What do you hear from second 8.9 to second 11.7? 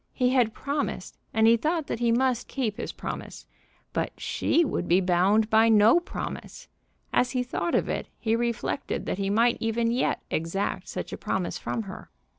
that he might even yet exact such a promise